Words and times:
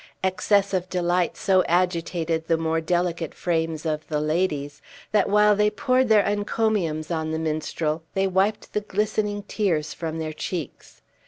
Excess 0.23 0.73
of 0.73 0.89
delight 0.89 1.37
so 1.37 1.63
agitated 1.65 2.47
the 2.47 2.57
more 2.57 2.81
delicate 2.81 3.35
frames 3.35 3.85
of 3.85 4.07
the 4.07 4.19
ladies, 4.19 4.81
that 5.11 5.29
while 5.29 5.55
they 5.55 5.69
poured 5.69 6.09
their 6.09 6.25
encomiums 6.25 7.11
on 7.11 7.29
the 7.29 7.37
minstrel, 7.37 8.01
they 8.15 8.25
wiped 8.25 8.73
the 8.73 8.81
glistening 8.81 9.43
tears 9.43 9.93
form 9.93 10.17
their 10.17 10.33
cheeks. 10.33 11.03